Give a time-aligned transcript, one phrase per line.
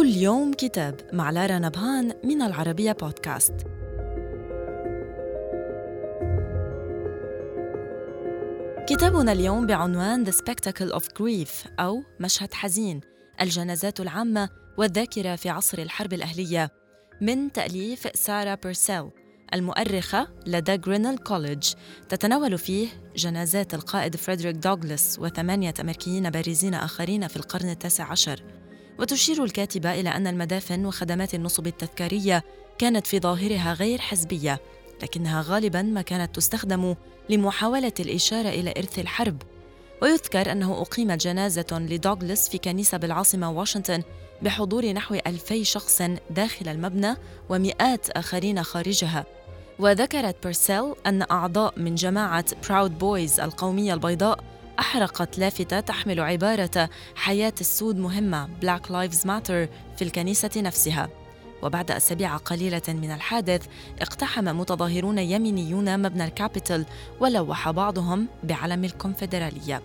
[0.00, 3.54] اليوم كتاب مع لارا نبهان من العربية بودكاست.
[8.88, 13.00] كتابنا اليوم بعنوان The Spectacle of Grief أو مشهد حزين
[13.40, 16.70] الجنازات العامة والذاكرة في عصر الحرب الأهلية
[17.20, 19.10] من تأليف سارة بيرسيل
[19.54, 21.72] المؤرخة لدى جرينل college
[22.08, 28.63] تتناول فيه جنازات القائد فريدريك دوغلاس وثمانية أمريكيين بارزين آخرين في القرن التاسع عشر.
[28.98, 32.44] وتشير الكاتبة إلى أن المدافن وخدمات النصب التذكارية
[32.78, 34.60] كانت في ظاهرها غير حزبية
[35.02, 36.94] لكنها غالبا ما كانت تستخدم
[37.30, 39.42] لمحاولة الإشارة إلى إرث الحرب.
[40.02, 44.02] ويذكر أنه أقيمت جنازة لدوغلاس في كنيسة بالعاصمة واشنطن
[44.42, 47.16] بحضور نحو ألفي شخص داخل المبنى
[47.48, 49.24] ومئات آخرين خارجها.
[49.78, 57.52] وذكرت بيرسيل أن أعضاء من جماعة براود بويز القومية البيضاء أحرقت لافتة تحمل عبارة حياة
[57.60, 61.08] السود مهمة Black Lives Matter في الكنيسة نفسها.
[61.62, 63.66] وبعد أسابيع قليلة من الحادث
[64.00, 66.84] اقتحم متظاهرون يمينيون مبنى الكابيتول
[67.20, 69.82] ولوح بعضهم بعلم الكونفدرالية.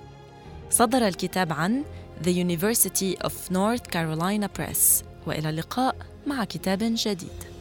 [0.69, 1.83] صدر الكتاب عن
[2.23, 5.03] The University of North Carolina Press.
[5.27, 5.95] وإلى اللقاء
[6.27, 7.58] مع كتاب جديد.